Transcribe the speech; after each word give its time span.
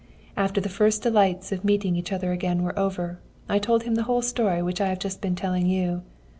"After 0.35 0.59
the 0.59 0.67
first 0.67 1.03
delights 1.03 1.51
of 1.51 1.63
meeting 1.63 1.95
each 1.95 2.11
other 2.11 2.31
again 2.31 2.63
were 2.63 2.73
over, 2.79 3.19
I 3.47 3.59
told 3.59 3.83
him 3.83 3.93
the 3.93 4.01
whole 4.09 4.23
story 4.23 4.59
which 4.63 4.81
I 4.81 4.87
have 4.87 4.97
just 4.97 5.21
been 5.21 5.35
telling 5.35 5.67
you. 5.67 6.01